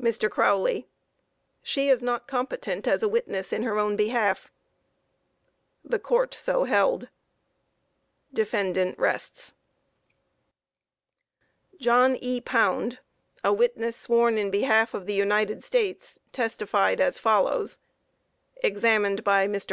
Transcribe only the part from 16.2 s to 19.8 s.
testified as follows: Examined by MR.